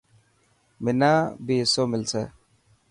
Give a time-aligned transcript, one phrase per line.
[0.83, 1.11] منا
[1.45, 2.23] بي حصو ملسي.